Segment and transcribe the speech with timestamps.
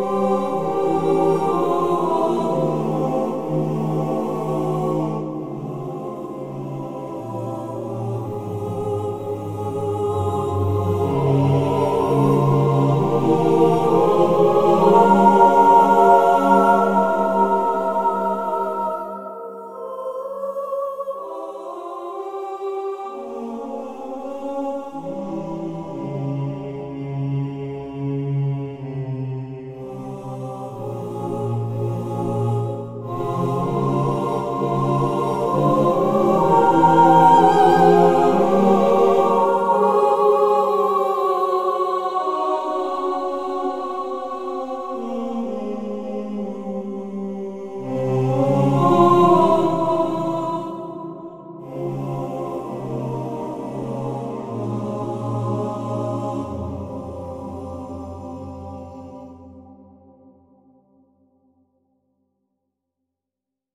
[0.00, 0.27] Oh.